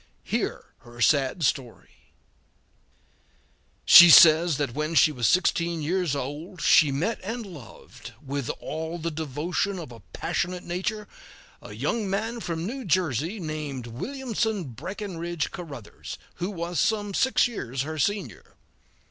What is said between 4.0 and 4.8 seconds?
says that